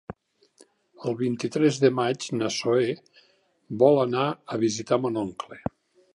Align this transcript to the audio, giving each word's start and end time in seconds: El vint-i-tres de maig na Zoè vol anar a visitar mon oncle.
El 1.09 1.17
vint-i-tres 1.19 1.77
de 1.83 1.91
maig 1.99 2.25
na 2.39 2.49
Zoè 2.57 2.89
vol 3.85 4.03
anar 4.07 4.27
a 4.57 4.61
visitar 4.69 5.03
mon 5.07 5.23
oncle. 5.29 5.63